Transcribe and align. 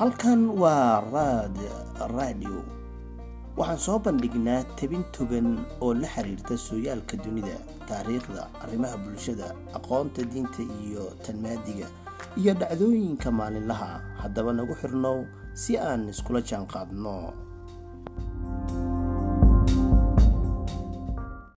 halkan 0.00 0.48
waa 0.56 1.04
raad 1.12 1.52
radio 2.16 2.64
waxaan 3.52 3.80
soo 3.84 3.98
bandhignaa 4.00 4.64
tabin 4.72 5.04
togan 5.12 5.60
oo 5.84 5.92
la 5.92 6.08
xiriirta 6.08 6.56
sooyaalka 6.56 7.20
dunida 7.20 7.60
taariikhda 7.84 8.48
arrimaha 8.64 8.96
bulshada 8.96 9.52
aqoonta 9.76 10.24
diinta 10.24 10.64
iyo 10.64 11.04
tanmaadiga 11.20 11.84
iyo 12.40 12.56
dhacdooyinka 12.56 13.28
maalinlaha 13.28 13.88
ah. 14.00 14.00
haddaba 14.24 14.56
nagu 14.56 14.72
xirnow 14.80 15.28
si 15.52 15.76
aan 15.76 16.08
iskula 16.08 16.40
jaan 16.40 16.64
qaadno 16.64 17.36